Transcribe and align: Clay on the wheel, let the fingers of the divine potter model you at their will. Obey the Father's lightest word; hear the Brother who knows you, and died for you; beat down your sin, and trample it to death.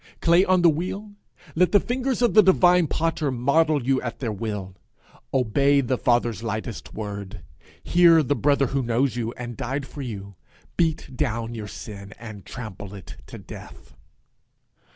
Clay 0.19 0.43
on 0.43 0.63
the 0.63 0.67
wheel, 0.71 1.13
let 1.53 1.71
the 1.73 1.79
fingers 1.79 2.23
of 2.23 2.33
the 2.33 2.41
divine 2.41 2.87
potter 2.87 3.29
model 3.29 3.83
you 3.85 4.01
at 4.01 4.17
their 4.17 4.31
will. 4.31 4.75
Obey 5.31 5.79
the 5.79 5.95
Father's 5.95 6.41
lightest 6.41 6.95
word; 6.95 7.43
hear 7.83 8.23
the 8.23 8.35
Brother 8.35 8.65
who 8.73 8.81
knows 8.81 9.15
you, 9.15 9.31
and 9.33 9.55
died 9.55 9.85
for 9.85 10.01
you; 10.01 10.33
beat 10.75 11.15
down 11.15 11.53
your 11.53 11.67
sin, 11.67 12.13
and 12.17 12.47
trample 12.47 12.95
it 12.95 13.17
to 13.27 13.37
death. 13.37 13.93